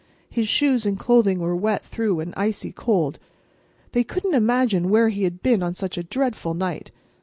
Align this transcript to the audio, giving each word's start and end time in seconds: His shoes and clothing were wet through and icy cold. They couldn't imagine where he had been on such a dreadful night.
His 0.31 0.47
shoes 0.47 0.87
and 0.87 0.97
clothing 0.97 1.37
were 1.37 1.55
wet 1.55 1.85
through 1.85 2.21
and 2.21 2.33
icy 2.35 2.71
cold. 2.71 3.19
They 3.91 4.03
couldn't 4.03 4.33
imagine 4.33 4.89
where 4.89 5.09
he 5.09 5.25
had 5.25 5.43
been 5.43 5.61
on 5.61 5.75
such 5.75 5.95
a 5.95 6.01
dreadful 6.03 6.55
night. 6.55 6.89